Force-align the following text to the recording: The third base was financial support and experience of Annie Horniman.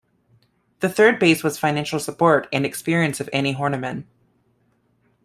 The 0.79 0.89
third 0.89 1.19
base 1.19 1.43
was 1.43 1.59
financial 1.59 1.99
support 1.99 2.47
and 2.51 2.65
experience 2.65 3.19
of 3.19 3.29
Annie 3.31 3.53
Horniman. 3.53 4.05